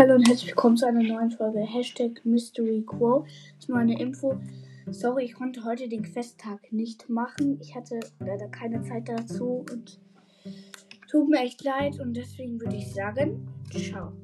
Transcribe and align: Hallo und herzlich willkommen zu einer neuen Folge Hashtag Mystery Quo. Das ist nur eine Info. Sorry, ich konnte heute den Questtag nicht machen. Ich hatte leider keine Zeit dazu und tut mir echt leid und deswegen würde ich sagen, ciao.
Hallo 0.00 0.14
und 0.14 0.26
herzlich 0.26 0.52
willkommen 0.52 0.78
zu 0.78 0.86
einer 0.86 1.02
neuen 1.02 1.30
Folge 1.30 1.60
Hashtag 1.60 2.24
Mystery 2.24 2.82
Quo. 2.86 3.26
Das 3.26 3.64
ist 3.64 3.68
nur 3.68 3.76
eine 3.76 4.00
Info. 4.00 4.40
Sorry, 4.90 5.24
ich 5.24 5.34
konnte 5.34 5.62
heute 5.64 5.90
den 5.90 6.02
Questtag 6.02 6.72
nicht 6.72 7.10
machen. 7.10 7.58
Ich 7.60 7.74
hatte 7.74 8.00
leider 8.18 8.48
keine 8.48 8.80
Zeit 8.80 9.10
dazu 9.10 9.66
und 9.70 10.00
tut 11.10 11.28
mir 11.28 11.40
echt 11.40 11.62
leid 11.62 12.00
und 12.00 12.16
deswegen 12.16 12.58
würde 12.62 12.76
ich 12.76 12.90
sagen, 12.94 13.46
ciao. 13.70 14.14